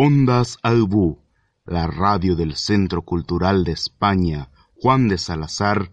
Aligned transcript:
Ondas 0.00 0.58
Albú, 0.62 1.18
la 1.66 1.88
radio 1.88 2.36
del 2.36 2.54
Centro 2.54 3.02
Cultural 3.02 3.64
de 3.64 3.72
España, 3.72 4.48
Juan 4.76 5.08
de 5.08 5.18
Salazar, 5.18 5.90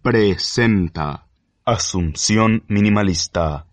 presenta 0.00 1.26
Asunción 1.62 2.64
Minimalista. 2.68 3.66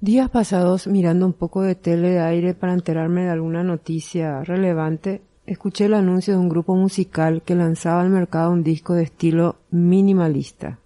Días 0.00 0.30
pasados, 0.30 0.86
mirando 0.86 1.26
un 1.26 1.34
poco 1.34 1.60
de 1.60 1.74
tele 1.74 2.12
de 2.12 2.20
aire 2.20 2.54
para 2.54 2.72
enterarme 2.72 3.24
de 3.24 3.30
alguna 3.30 3.62
noticia 3.62 4.42
relevante, 4.42 5.20
escuché 5.44 5.84
el 5.84 5.92
anuncio 5.92 6.32
de 6.32 6.40
un 6.40 6.48
grupo 6.48 6.74
musical 6.74 7.42
que 7.42 7.54
lanzaba 7.54 8.00
al 8.00 8.08
mercado 8.08 8.52
un 8.52 8.62
disco 8.62 8.94
de 8.94 9.02
estilo 9.02 9.56
minimalista. 9.70 10.78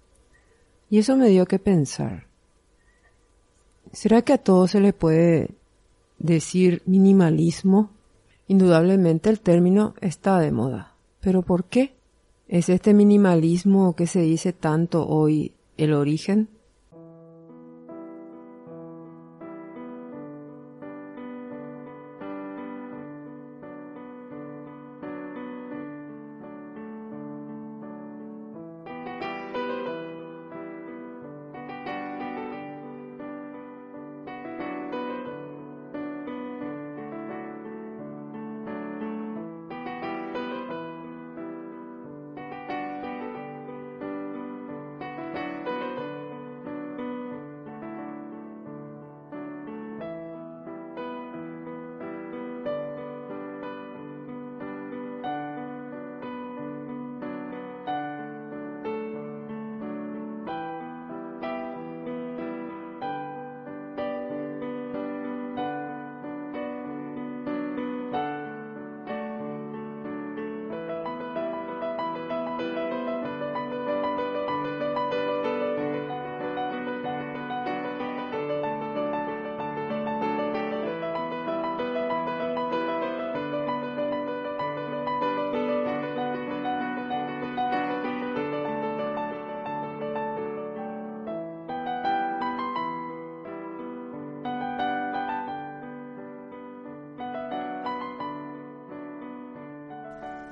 Y 0.89 0.97
eso 0.97 1.15
me 1.15 1.29
dio 1.29 1.45
que 1.45 1.59
pensar. 1.59 2.27
¿Será 3.93 4.23
que 4.23 4.33
a 4.33 4.39
todos 4.39 4.71
se 4.71 4.81
le 4.81 4.91
puede 4.91 5.55
decir 6.19 6.81
minimalismo, 6.85 7.91
indudablemente 8.47 9.29
el 9.29 9.39
término 9.39 9.93
está 10.01 10.39
de 10.39 10.51
moda. 10.51 10.95
¿Pero 11.19 11.41
por 11.41 11.65
qué? 11.65 11.95
¿Es 12.47 12.69
este 12.69 12.93
minimalismo 12.93 13.95
que 13.95 14.07
se 14.07 14.21
dice 14.21 14.53
tanto 14.53 15.07
hoy 15.07 15.53
el 15.77 15.93
origen? 15.93 16.49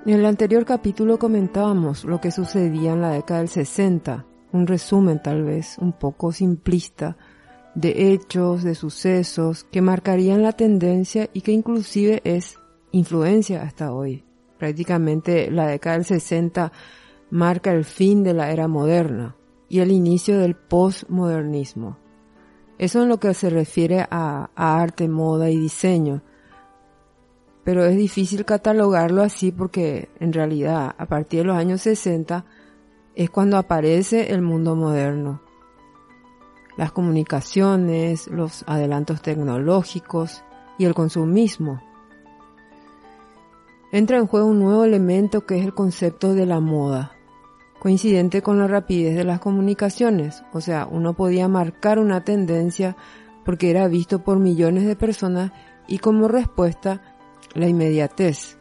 En 0.06 0.16
el 0.16 0.26
anterior 0.26 0.66
capítulo 0.66 1.18
comentábamos 1.18 2.04
lo 2.04 2.20
que 2.20 2.30
sucedía 2.30 2.92
en 2.92 3.00
la 3.00 3.12
década 3.12 3.40
del 3.40 3.48
60, 3.48 4.26
un 4.52 4.68
resumen 4.68 5.22
tal 5.24 5.46
vez 5.46 5.78
un 5.78 5.94
poco 5.94 6.34
simplista 6.34 7.16
de 7.74 8.12
hechos, 8.12 8.64
de 8.64 8.76
sucesos 8.76 9.64
que 9.64 9.82
marcarían 9.82 10.42
la 10.42 10.52
tendencia 10.52 11.30
y 11.32 11.40
que 11.40 11.54
inclusive 11.54 12.22
es 12.26 12.60
influencia 12.92 13.62
hasta 13.62 13.94
hoy. 13.94 14.26
Prácticamente 14.60 15.50
la 15.50 15.68
década 15.68 15.96
del 15.96 16.06
60 16.06 16.74
marca 17.30 17.72
el 17.72 17.86
fin 17.86 18.24
de 18.24 18.34
la 18.34 18.52
era 18.52 18.68
moderna 18.68 19.38
y 19.70 19.80
el 19.80 19.90
inicio 19.90 20.38
del 20.38 20.58
postmodernismo. 20.58 21.98
Eso 22.78 23.04
en 23.04 23.08
lo 23.08 23.22
que 23.22 23.34
se 23.34 23.50
refiere 23.50 24.02
a, 24.02 24.50
a 24.54 24.82
arte, 24.82 25.08
moda 25.08 25.50
y 25.50 25.58
diseño 25.58 26.24
pero 27.64 27.86
es 27.86 27.96
difícil 27.96 28.46
catalogarlo 28.46 29.22
así 29.22 29.52
porque 29.52 30.10
en 30.20 30.34
realidad 30.34 30.96
a 30.98 31.06
partir 31.06 31.40
de 31.40 31.46
los 31.46 31.58
años 31.58 31.82
60 31.82 32.46
es 33.16 33.30
cuando 33.30 33.58
aparece 33.58 34.34
el 34.34 34.42
mundo 34.42 34.76
moderno. 34.76 35.42
Las 36.78 36.92
comunicaciones, 36.92 38.28
los 38.28 38.64
adelantos 38.68 39.22
tecnológicos 39.22 40.44
y 40.78 40.86
el 40.86 40.94
consumismo. 40.94 41.82
Entra 43.92 44.18
en 44.18 44.26
juego 44.26 44.48
un 44.48 44.60
nuevo 44.60 44.84
elemento 44.84 45.46
que 45.46 45.60
es 45.60 45.66
el 45.66 45.76
concepto 45.76 46.34
de 46.34 46.48
la 46.48 46.60
moda, 46.60 47.12
coincidente 47.80 48.42
con 48.42 48.58
la 48.58 48.68
rapidez 48.68 49.16
de 49.16 49.24
las 49.24 49.40
comunicaciones, 49.40 50.44
o 50.52 50.62
sea, 50.62 50.88
uno 50.90 51.14
podía 51.14 51.48
marcar 51.48 52.00
una 52.00 52.24
tendencia 52.24 52.98
porque 53.46 53.70
era 53.70 53.88
visto 53.88 54.24
por 54.24 54.40
millones 54.40 54.86
de 54.86 54.96
personas 54.96 55.52
y 55.88 56.00
como 56.00 56.28
respuesta 56.28 57.13
la 57.54 57.68
inmediatez. 57.68 58.58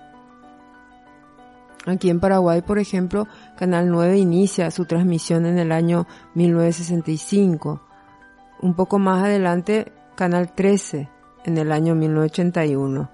Aquí 1.87 2.11
en 2.11 2.21
Paraguay, 2.21 2.63
por 2.63 2.79
ejemplo, 2.79 3.27
Canal 3.57 3.89
9 3.91 4.17
inicia 4.19 4.71
su 4.71 4.85
transmisión 4.85 5.47
en 5.47 5.59
el 5.59 5.73
año 5.73 6.07
1965. 6.35 7.83
Un 8.61 8.75
poco 8.75 8.99
más 9.01 9.25
adelante, 9.25 9.93
Canal 10.15 10.53
13 10.55 11.09
en 11.45 11.59
el 11.59 11.73
año 11.73 11.95
1981. 11.97 13.11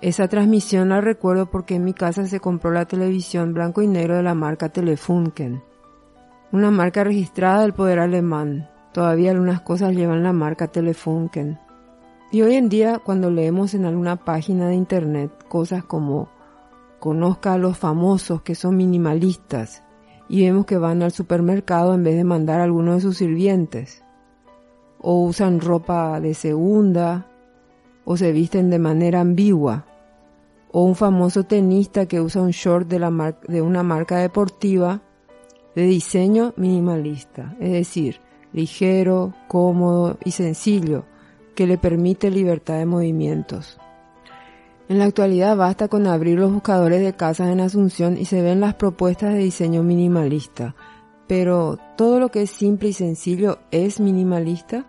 Esa 0.00 0.28
transmisión 0.28 0.88
la 0.88 1.00
recuerdo 1.00 1.46
porque 1.46 1.76
en 1.76 1.84
mi 1.84 1.94
casa 1.94 2.26
se 2.26 2.40
compró 2.40 2.70
la 2.70 2.86
televisión 2.86 3.54
blanco 3.54 3.82
y 3.82 3.86
negro 3.86 4.16
de 4.16 4.22
la 4.22 4.34
marca 4.34 4.68
Telefunken. 4.68 5.62
Una 6.52 6.70
marca 6.70 7.04
registrada 7.04 7.62
del 7.62 7.72
poder 7.72 8.00
alemán. 8.00 8.68
Todavía 8.92 9.30
algunas 9.30 9.60
cosas 9.60 9.94
llevan 9.94 10.22
la 10.22 10.32
marca 10.32 10.68
Telefunken. 10.68 11.58
Y 12.30 12.42
hoy 12.42 12.56
en 12.56 12.68
día 12.68 12.98
cuando 12.98 13.30
leemos 13.30 13.74
en 13.74 13.84
alguna 13.84 14.16
página 14.16 14.68
de 14.68 14.74
internet 14.74 15.30
cosas 15.48 15.84
como 15.84 16.28
conozca 16.98 17.52
a 17.52 17.58
los 17.58 17.78
famosos 17.78 18.42
que 18.42 18.56
son 18.56 18.76
minimalistas 18.76 19.84
y 20.28 20.44
vemos 20.44 20.66
que 20.66 20.76
van 20.76 21.02
al 21.02 21.12
supermercado 21.12 21.94
en 21.94 22.02
vez 22.02 22.16
de 22.16 22.24
mandar 22.24 22.60
a 22.60 22.64
alguno 22.64 22.94
de 22.94 23.00
sus 23.00 23.18
sirvientes, 23.18 24.02
o 24.98 25.22
usan 25.22 25.60
ropa 25.60 26.20
de 26.20 26.34
segunda, 26.34 27.30
o 28.04 28.16
se 28.16 28.32
visten 28.32 28.70
de 28.70 28.80
manera 28.80 29.20
ambigua, 29.20 29.86
o 30.72 30.82
un 30.82 30.96
famoso 30.96 31.44
tenista 31.44 32.06
que 32.06 32.20
usa 32.20 32.42
un 32.42 32.50
short 32.50 32.88
de, 32.88 32.98
la 32.98 33.36
de 33.46 33.62
una 33.62 33.84
marca 33.84 34.18
deportiva 34.18 35.00
de 35.76 35.82
diseño 35.82 36.54
minimalista, 36.56 37.54
es 37.60 37.70
decir, 37.70 38.20
ligero, 38.52 39.32
cómodo 39.46 40.18
y 40.24 40.32
sencillo, 40.32 41.04
que 41.56 41.66
le 41.66 41.78
permite 41.78 42.30
libertad 42.30 42.78
de 42.78 42.86
movimientos. 42.86 43.80
En 44.88 45.00
la 45.00 45.06
actualidad 45.06 45.56
basta 45.56 45.88
con 45.88 46.06
abrir 46.06 46.38
los 46.38 46.52
buscadores 46.52 47.02
de 47.02 47.14
casas 47.14 47.48
en 47.48 47.60
Asunción 47.60 48.16
y 48.16 48.26
se 48.26 48.40
ven 48.40 48.60
las 48.60 48.74
propuestas 48.74 49.34
de 49.34 49.40
diseño 49.40 49.82
minimalista. 49.82 50.76
Pero, 51.26 51.76
¿todo 51.96 52.20
lo 52.20 52.30
que 52.30 52.42
es 52.42 52.50
simple 52.50 52.90
y 52.90 52.92
sencillo 52.92 53.58
es 53.72 53.98
minimalista? 53.98 54.86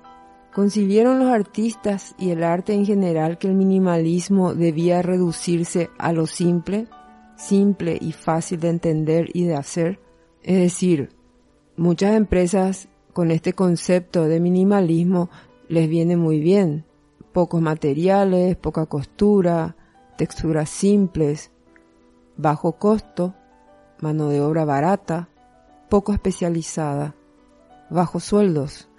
¿Concibieron 0.54 1.18
los 1.18 1.30
artistas 1.30 2.14
y 2.20 2.30
el 2.30 2.44
arte 2.44 2.74
en 2.74 2.86
general 2.86 3.40
que 3.40 3.48
el 3.48 3.56
minimalismo 3.56 4.54
debía 4.54 5.02
reducirse 5.02 5.90
a 5.98 6.14
lo 6.14 6.28
simple, 6.28 6.88
simple 7.36 7.98
y 8.00 8.12
fácil 8.12 8.60
de 8.60 8.70
entender 8.70 9.30
y 9.34 9.46
de 9.46 9.56
hacer? 9.56 10.00
Es 10.44 10.58
decir, 10.58 11.10
muchas 11.76 12.16
empresas 12.16 12.88
con 13.14 13.32
este 13.32 13.54
concepto 13.54 14.26
de 14.26 14.40
minimalismo 14.40 15.32
les 15.70 15.90
viene 15.90 16.18
muy 16.18 16.40
bien, 16.40 16.86
pocos 17.34 17.62
materiales, 17.62 18.56
poca 18.56 18.86
costura, 18.86 19.76
texturas 20.18 20.70
simples, 20.70 21.52
bajo 22.38 22.74
costo, 22.74 23.36
mano 24.00 24.30
de 24.30 24.42
obra 24.42 24.66
barata, 24.66 25.30
poco 25.90 26.14
especializada, 26.14 27.16
bajos 27.90 28.24
sueldos. 28.24 28.90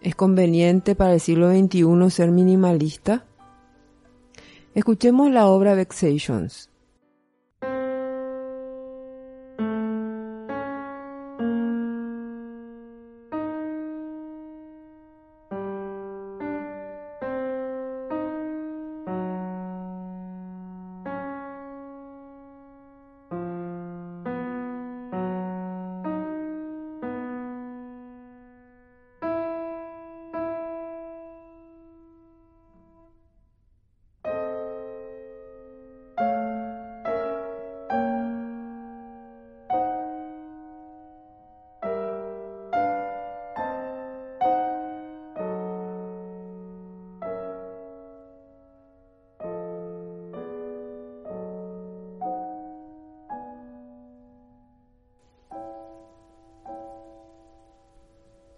¿Es 0.00 0.14
conveniente 0.14 0.94
para 0.94 1.14
el 1.14 1.20
siglo 1.20 1.50
XXI 1.50 2.10
ser 2.10 2.30
minimalista? 2.30 3.24
Escuchemos 4.74 5.30
la 5.30 5.46
obra 5.46 5.74
Vexations, 5.74 6.70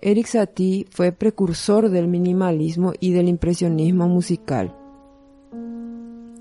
Eric 0.07 0.27
Satie 0.27 0.87
fue 0.89 1.11
precursor 1.11 1.91
del 1.91 2.07
minimalismo 2.07 2.93
y 3.01 3.11
del 3.11 3.27
impresionismo 3.29 4.07
musical. 4.07 4.73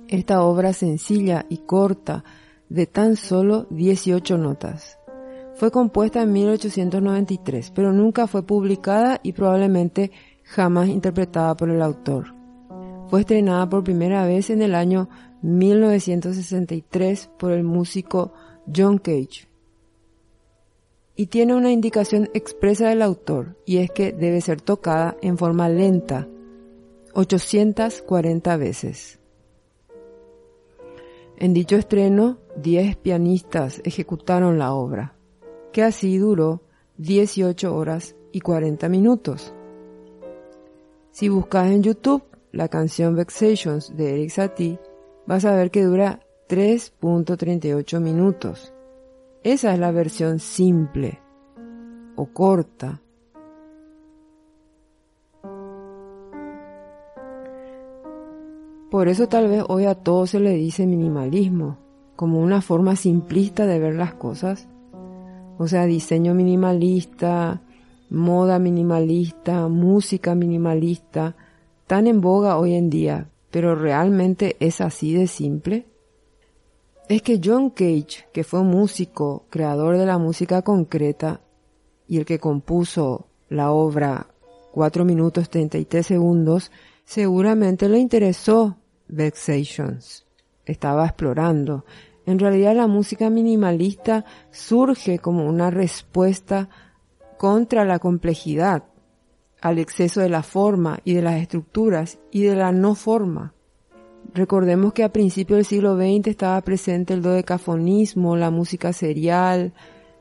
Esta 0.08 0.44
obra 0.44 0.72
sencilla 0.72 1.48
y 1.50 1.58
corta, 1.58 2.24
de 2.70 2.86
tan 2.86 3.16
solo 3.16 3.66
18 3.72 4.38
notas, 4.38 5.00
fue 5.56 5.72
compuesta 5.72 6.22
en 6.22 6.32
1893, 6.34 7.72
pero 7.72 7.92
nunca 7.92 8.28
fue 8.28 8.46
publicada 8.46 9.20
y 9.24 9.34
probablemente 9.34 10.12
jamás 10.44 10.88
interpretada 10.88 11.58
por 11.58 11.72
el 11.72 11.82
autor. 11.82 12.36
Fue 13.08 13.22
estrenada 13.22 13.68
por 13.68 13.84
primera 13.84 14.28
vez 14.28 14.52
en 14.52 14.62
el 14.62 14.76
año 14.76 15.10
1963 15.42 17.32
por 17.40 17.52
el 17.52 17.64
músico 17.64 18.32
John 18.72 19.00
Cage 19.00 19.55
y 21.16 21.28
tiene 21.28 21.56
una 21.56 21.72
indicación 21.72 22.30
expresa 22.34 22.90
del 22.90 23.02
autor, 23.02 23.56
y 23.66 23.78
es 23.78 23.92
que 23.92 24.12
debe 24.12 24.42
ser 24.42 24.62
tocada 24.62 25.16
en 25.22 25.38
forma 25.38 25.70
lenta, 25.70 26.28
840 27.14 28.58
veces. 28.58 29.20
En 31.38 31.54
dicho 31.54 31.78
estreno, 31.78 32.40
10 32.58 32.98
pianistas 32.98 33.82
ejecutaron 33.84 34.58
la 34.58 34.74
obra, 34.74 35.16
que 35.72 35.84
así 35.84 36.18
duró 36.18 36.62
18 36.98 37.76
horas 37.76 38.16
y 38.32 38.42
40 38.42 38.90
minutos. 38.90 39.54
Si 41.12 41.30
buscas 41.30 41.72
en 41.72 41.84
YouTube 41.84 42.24
la 42.52 42.68
canción 42.68 43.16
Vexations 43.16 43.96
de 43.96 44.14
Eric 44.14 44.30
Satie, 44.32 44.80
vas 45.26 45.46
a 45.46 45.56
ver 45.56 45.72
que 45.72 45.84
dura 45.84 46.20
3.38 46.50 48.00
minutos. 48.02 48.75
Esa 49.46 49.74
es 49.74 49.80
la 49.80 49.92
versión 49.92 50.40
simple 50.40 51.20
o 52.16 52.26
corta. 52.26 53.00
Por 58.90 59.08
eso 59.08 59.28
tal 59.28 59.48
vez 59.48 59.64
hoy 59.68 59.86
a 59.86 59.94
todo 59.94 60.26
se 60.26 60.40
le 60.40 60.56
dice 60.56 60.88
minimalismo, 60.88 61.78
como 62.16 62.40
una 62.40 62.64
forma 62.64 62.96
simplista 62.96 63.68
de 63.68 63.78
ver 63.78 63.94
las 63.94 64.16
cosas. 64.16 64.68
O 65.60 65.68
sea, 65.68 65.86
diseño 65.86 66.34
minimalista, 66.34 67.62
moda 68.10 68.58
minimalista, 68.58 69.68
música 69.68 70.34
minimalista, 70.34 71.36
tan 71.86 72.08
en 72.08 72.20
boga 72.20 72.58
hoy 72.58 72.74
en 72.74 72.90
día, 72.90 73.30
pero 73.52 73.76
realmente 73.76 74.58
es 74.60 74.82
así 74.82 75.14
de 75.14 75.28
simple 75.28 75.86
es 77.08 77.22
que 77.22 77.40
John 77.44 77.70
Cage, 77.70 78.28
que 78.34 78.44
fue 78.44 78.64
músico, 78.64 79.46
creador 79.50 79.98
de 79.98 80.06
la 80.06 80.18
música 80.18 80.62
concreta 80.64 81.42
y 82.08 82.18
el 82.18 82.26
que 82.26 82.40
compuso 82.40 83.28
la 83.50 83.72
obra 83.72 84.28
4 84.72 85.06
minutos 85.06 85.50
33 85.50 86.06
segundos, 86.06 86.72
seguramente 87.04 87.90
le 87.90 88.00
interesó 88.00 88.78
Vexations. 89.08 90.26
Estaba 90.66 91.06
explorando. 91.06 91.86
En 92.26 92.40
realidad 92.40 92.76
la 92.76 92.88
música 92.88 93.30
minimalista 93.30 94.26
surge 94.52 95.20
como 95.20 95.48
una 95.48 95.70
respuesta 95.70 96.70
contra 97.38 97.86
la 97.86 98.00
complejidad, 98.00 98.84
al 99.62 99.78
exceso 99.78 100.22
de 100.22 100.30
la 100.30 100.42
forma 100.42 101.00
y 101.04 101.14
de 101.14 101.22
las 101.22 101.36
estructuras 101.36 102.18
y 102.32 102.44
de 102.44 102.56
la 102.56 102.72
no 102.72 102.96
forma. 102.96 103.55
Recordemos 104.36 104.92
que 104.92 105.06
a 105.06 105.14
principios 105.14 105.56
del 105.56 105.66
siglo 105.66 105.96
XX 105.96 106.28
estaba 106.28 106.60
presente 106.60 107.14
el 107.14 107.22
dodecafonismo, 107.22 108.36
la 108.36 108.52
música 108.52 108.92
serial, 108.92 109.72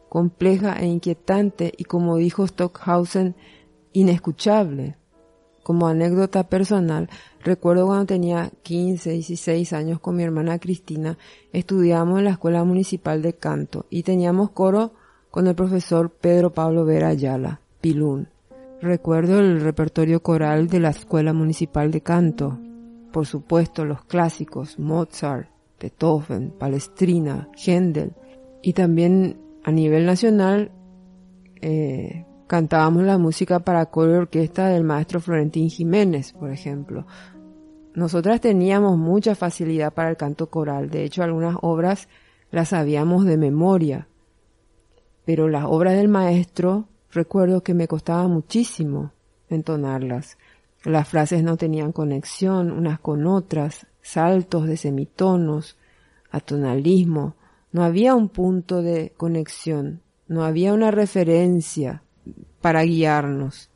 compleja 0.08 0.74
e 0.74 0.86
inquietante 0.86 1.72
y 1.76 1.82
como 1.82 2.16
dijo 2.16 2.46
Stockhausen, 2.46 3.34
inescuchable. 3.92 4.94
Como 5.64 5.88
anécdota 5.88 6.48
personal, 6.48 7.10
recuerdo 7.42 7.86
cuando 7.86 8.06
tenía 8.06 8.52
15, 8.62 9.10
16 9.10 9.72
años 9.72 9.98
con 9.98 10.14
mi 10.14 10.22
hermana 10.22 10.60
Cristina, 10.60 11.18
estudiábamos 11.52 12.20
en 12.20 12.26
la 12.26 12.30
Escuela 12.30 12.62
Municipal 12.62 13.20
de 13.20 13.32
Canto 13.32 13.86
y 13.90 14.04
teníamos 14.04 14.50
coro 14.50 14.92
con 15.32 15.48
el 15.48 15.56
profesor 15.56 16.10
Pedro 16.10 16.52
Pablo 16.52 16.84
Vera 16.84 17.08
Ayala, 17.08 17.58
Pilún. 17.80 18.28
Recuerdo 18.80 19.40
el 19.40 19.60
repertorio 19.60 20.22
coral 20.22 20.68
de 20.68 20.78
la 20.78 20.90
Escuela 20.90 21.32
Municipal 21.32 21.90
de 21.90 22.00
Canto, 22.00 22.60
por 23.14 23.26
supuesto 23.26 23.84
los 23.84 24.04
clásicos, 24.04 24.76
Mozart, 24.80 25.48
Beethoven, 25.78 26.50
Palestrina, 26.50 27.48
Händel, 27.54 28.12
y 28.60 28.72
también 28.72 29.40
a 29.62 29.70
nivel 29.70 30.04
nacional 30.04 30.72
eh, 31.60 32.26
cantábamos 32.48 33.04
la 33.04 33.16
música 33.16 33.60
para 33.60 33.86
coro 33.86 34.14
y 34.14 34.16
orquesta 34.16 34.66
del 34.66 34.82
maestro 34.82 35.20
Florentín 35.20 35.70
Jiménez, 35.70 36.32
por 36.32 36.50
ejemplo. 36.50 37.06
Nosotras 37.94 38.40
teníamos 38.40 38.98
mucha 38.98 39.36
facilidad 39.36 39.94
para 39.94 40.10
el 40.10 40.16
canto 40.16 40.50
coral, 40.50 40.90
de 40.90 41.04
hecho 41.04 41.22
algunas 41.22 41.56
obras 41.62 42.08
las 42.50 42.70
sabíamos 42.70 43.26
de 43.26 43.36
memoria, 43.36 44.08
pero 45.24 45.46
las 45.46 45.66
obras 45.66 45.94
del 45.94 46.08
maestro 46.08 46.88
recuerdo 47.12 47.62
que 47.62 47.74
me 47.74 47.86
costaba 47.86 48.26
muchísimo 48.26 49.12
entonarlas. 49.48 50.36
Las 50.84 51.08
frases 51.08 51.42
no 51.42 51.56
tenían 51.56 51.92
conexión 51.92 52.70
unas 52.70 53.00
con 53.00 53.26
otras, 53.26 53.86
saltos 54.02 54.66
de 54.66 54.76
semitonos, 54.76 55.78
atonalismo. 56.30 57.36
No 57.72 57.84
había 57.84 58.14
un 58.14 58.28
punto 58.28 58.82
de 58.82 59.14
conexión, 59.16 60.02
no 60.28 60.44
había 60.44 60.74
una 60.74 60.90
referencia 60.90 62.02
para 62.60 62.82
guiarnos. 62.82 63.70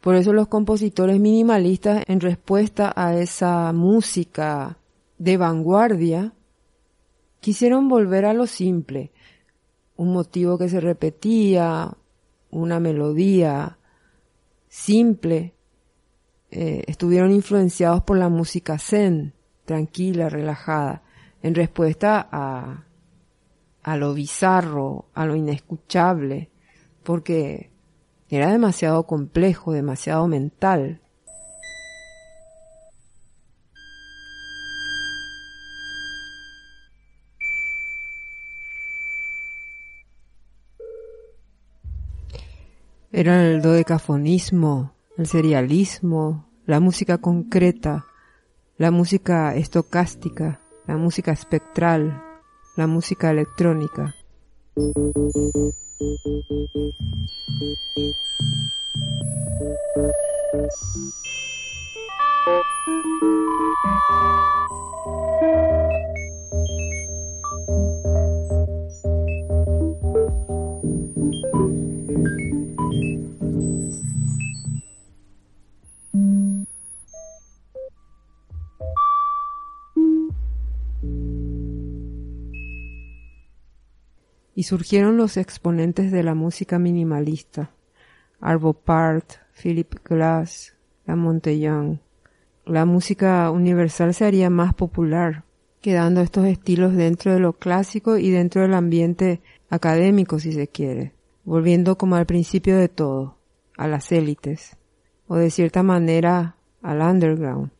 Por 0.00 0.14
eso 0.14 0.32
los 0.32 0.48
compositores 0.48 1.20
minimalistas, 1.20 2.04
en 2.06 2.20
respuesta 2.20 2.92
a 2.96 3.14
esa 3.16 3.72
música 3.72 4.78
de 5.18 5.36
vanguardia, 5.36 6.32
quisieron 7.40 7.88
volver 7.88 8.24
a 8.24 8.32
lo 8.32 8.46
simple, 8.46 9.12
un 9.96 10.12
motivo 10.12 10.56
que 10.56 10.68
se 10.68 10.80
repetía, 10.80 11.96
una 12.50 12.80
melodía 12.80 13.78
simple, 14.68 15.54
eh, 16.50 16.84
estuvieron 16.86 17.30
influenciados 17.32 18.02
por 18.02 18.16
la 18.16 18.28
música 18.28 18.78
zen, 18.78 19.34
tranquila, 19.64 20.28
relajada, 20.28 21.02
en 21.42 21.54
respuesta 21.54 22.26
a, 22.30 22.84
a 23.82 23.96
lo 23.96 24.14
bizarro, 24.14 25.06
a 25.14 25.26
lo 25.26 25.36
inescuchable, 25.36 26.50
porque 27.02 27.70
era 28.30 28.50
demasiado 28.50 29.06
complejo, 29.06 29.72
demasiado 29.72 30.26
mental. 30.26 31.00
Era 43.10 43.42
el 43.46 43.62
dodecafonismo, 43.62 44.92
el 45.18 45.26
serialismo, 45.26 46.48
la 46.64 46.78
música 46.78 47.18
concreta, 47.18 48.06
la 48.76 48.92
música 48.92 49.54
estocástica, 49.56 50.60
la 50.86 50.96
música 50.96 51.32
espectral, 51.32 52.22
la 52.76 52.86
música 52.86 53.32
electrónica. 53.32 54.14
Y 84.58 84.64
surgieron 84.64 85.16
los 85.16 85.36
exponentes 85.36 86.10
de 86.10 86.24
la 86.24 86.34
música 86.34 86.80
minimalista, 86.80 87.70
Arvo 88.40 88.72
Part, 88.72 89.34
Philip 89.52 89.94
Glass, 90.04 90.74
La 91.06 91.14
Montellán. 91.14 92.00
La 92.66 92.84
música 92.84 93.52
universal 93.52 94.14
se 94.14 94.24
haría 94.24 94.50
más 94.50 94.74
popular, 94.74 95.44
quedando 95.80 96.22
estos 96.22 96.44
estilos 96.46 96.96
dentro 96.96 97.32
de 97.32 97.38
lo 97.38 97.52
clásico 97.52 98.16
y 98.16 98.30
dentro 98.30 98.62
del 98.62 98.74
ambiente 98.74 99.42
académico, 99.70 100.40
si 100.40 100.50
se 100.50 100.66
quiere, 100.66 101.12
volviendo 101.44 101.96
como 101.96 102.16
al 102.16 102.26
principio 102.26 102.76
de 102.76 102.88
todo, 102.88 103.36
a 103.76 103.86
las 103.86 104.10
élites, 104.10 104.76
o 105.28 105.36
de 105.36 105.50
cierta 105.50 105.84
manera 105.84 106.56
al 106.82 107.00
underground. 107.00 107.70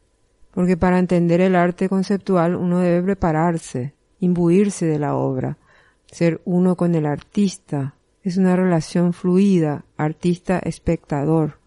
Porque 0.53 0.77
para 0.77 1.01
entender 1.01 1.41
el 1.41 1.57
arte 1.57 1.89
conceptual 1.89 2.55
uno 2.55 2.79
debe 2.79 3.03
prepararse, 3.03 3.95
imbuirse 4.21 4.87
de 4.87 5.01
la 5.01 5.17
obra, 5.17 5.59
ser 6.11 6.41
uno 6.45 6.77
con 6.77 6.95
el 6.95 7.07
artista. 7.07 7.95
Es 8.23 8.37
una 8.37 8.57
relación 8.57 9.13
fluida, 9.13 9.85
artista-espectador. 9.97 11.59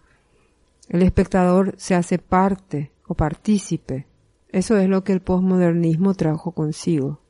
El 0.89 1.03
espectador 1.03 1.73
se 1.77 1.95
hace 1.95 2.17
parte 2.17 2.91
o 3.07 3.15
partícipe. 3.15 4.05
Eso 4.49 4.77
es 4.77 4.89
lo 4.89 5.03
que 5.03 5.13
el 5.13 5.21
posmodernismo 5.21 6.13
trajo 6.13 6.51
consigo. 6.51 7.20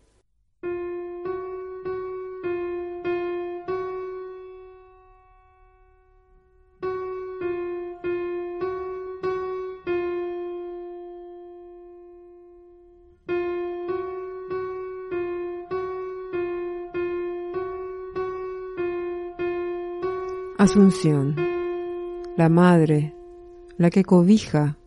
Asunción, 20.61 21.35
la 22.37 22.47
madre, 22.47 23.15
la 23.77 23.89
que 23.89 24.03
cobija, 24.03 24.77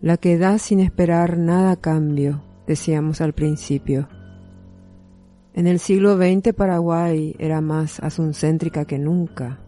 la 0.00 0.16
que 0.16 0.38
da 0.38 0.56
sin 0.56 0.80
esperar 0.80 1.36
nada 1.36 1.76
cambio, 1.76 2.42
decíamos 2.66 3.20
al 3.20 3.34
principio. 3.34 4.08
En 5.52 5.66
el 5.66 5.80
siglo 5.80 6.16
XX 6.16 6.54
Paraguay 6.54 7.36
era 7.38 7.60
más 7.60 8.00
asuncéntrica 8.00 8.86
que 8.86 8.98
nunca. 8.98 9.58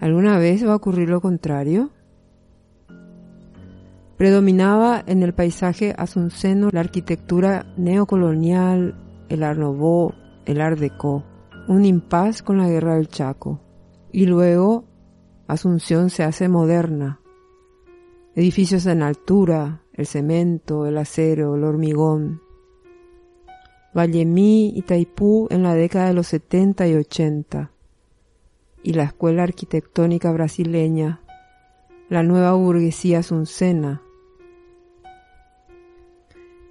¿Alguna 0.00 0.38
vez 0.38 0.66
va 0.66 0.72
a 0.72 0.76
ocurrir 0.76 1.10
lo 1.10 1.20
contrario? 1.20 1.90
Predominaba 4.16 5.04
en 5.06 5.22
el 5.22 5.34
paisaje 5.34 5.94
asunceno 5.98 6.70
la 6.72 6.80
arquitectura 6.80 7.66
neocolonial, 7.76 8.94
el 9.28 9.42
Art 9.42 9.58
Nouveau, 9.58 10.14
el 10.46 10.62
Art 10.62 10.78
Deco, 10.78 11.24
un 11.68 11.84
impas 11.84 12.42
con 12.42 12.56
la 12.56 12.70
guerra 12.70 12.94
del 12.94 13.08
Chaco. 13.08 13.65
Y 14.12 14.26
luego 14.26 14.84
Asunción 15.48 16.10
se 16.10 16.24
hace 16.24 16.48
moderna. 16.48 17.20
Edificios 18.34 18.84
en 18.86 19.02
altura, 19.02 19.82
el 19.92 20.06
cemento, 20.06 20.86
el 20.86 20.98
acero, 20.98 21.54
el 21.54 21.62
hormigón. 21.62 22.42
Vallemí 23.94 24.72
y 24.74 24.82
Taipú 24.82 25.46
en 25.50 25.62
la 25.62 25.74
década 25.74 26.08
de 26.08 26.14
los 26.14 26.26
70 26.26 26.88
y 26.88 26.94
80. 26.96 27.70
Y 28.82 28.94
la 28.94 29.04
escuela 29.04 29.44
arquitectónica 29.44 30.32
brasileña, 30.32 31.20
la 32.08 32.24
nueva 32.24 32.52
burguesía 32.54 33.20
asuncena. 33.20 34.02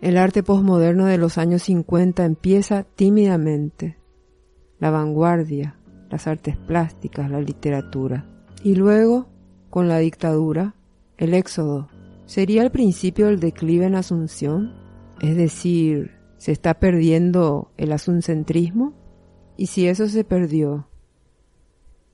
El 0.01 0.17
arte 0.17 0.43
posmoderno 0.43 1.05
de 1.05 1.17
los 1.17 1.37
años 1.37 1.63
50 1.63 2.25
empieza 2.25 2.83
tímidamente. 2.83 3.97
La 4.79 4.91
vanguardia, 4.91 5.77
las 6.15 6.27
artes 6.27 6.55
plásticas, 6.55 7.29
la 7.29 7.41
literatura. 7.41 8.25
Y 8.63 8.75
luego, 8.75 9.27
con 9.69 9.89
la 9.89 9.97
dictadura, 9.97 10.73
el 11.17 11.33
éxodo. 11.33 11.89
¿Sería 12.25 12.63
el 12.63 12.71
principio 12.71 13.25
del 13.25 13.41
declive 13.41 13.85
en 13.85 13.95
Asunción? 13.95 14.73
Es 15.19 15.35
decir, 15.35 16.11
¿se 16.37 16.53
está 16.53 16.75
perdiendo 16.75 17.73
el 17.75 17.91
asuncentrismo? 17.91 18.93
Y 19.57 19.67
si 19.67 19.89
eso 19.89 20.07
se 20.07 20.23
perdió, 20.23 20.87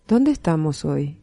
¿dónde 0.08 0.32
estamos 0.32 0.84
hoy? 0.84 1.21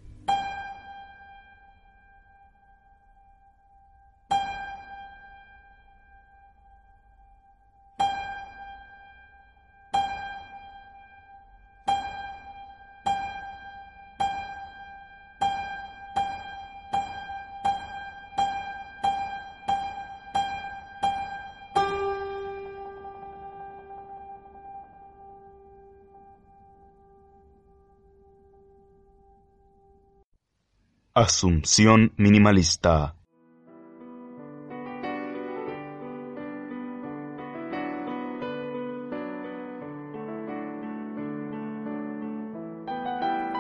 Asunción 31.21 32.13
minimalista. 32.17 33.17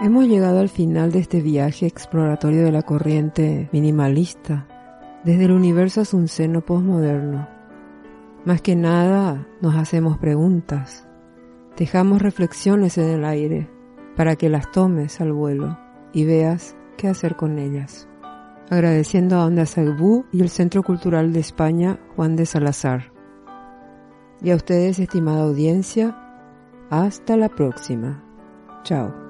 Hemos 0.01 0.29
llegado 0.29 0.61
al 0.61 0.69
final 0.69 1.11
de 1.11 1.19
este 1.19 1.41
viaje 1.41 1.87
exploratorio 1.87 2.63
de 2.63 2.71
la 2.71 2.83
corriente 2.83 3.69
minimalista, 3.73 4.69
desde 5.25 5.47
el 5.47 5.51
universo 5.51 6.03
asunceno 6.03 6.61
posmoderno. 6.61 7.49
Más 8.45 8.63
que 8.63 8.77
nada 8.77 9.49
nos 9.61 9.75
hacemos 9.75 10.17
preguntas, 10.19 11.09
dejamos 11.77 12.23
reflexiones 12.23 12.99
en 12.99 13.09
el 13.09 13.25
aire 13.25 13.69
para 14.15 14.37
que 14.37 14.49
las 14.49 14.71
tomes 14.71 15.21
al 15.21 15.33
vuelo 15.33 15.77
y 16.13 16.25
veas 16.25 16.78
qué 16.99 17.09
hacer 17.09 17.37
con 17.37 17.59
ellas. 17.59 18.07
Agradeciendo 18.69 19.37
a 19.37 19.47
Onda 19.47 19.65
Salbú 19.65 20.27
y 20.31 20.43
el 20.43 20.51
Centro 20.51 20.83
Cultural 20.83 21.33
de 21.33 21.41
España 21.41 21.99
Juan 22.15 22.37
de 22.37 22.45
Salazar. 22.45 23.11
Y 24.43 24.51
a 24.51 24.57
ustedes, 24.57 24.99
estimada 24.99 25.45
audiencia, 25.45 26.15
hasta 26.91 27.39
la 27.39 27.49
próxima. 27.49 28.23
Chao. 28.83 29.28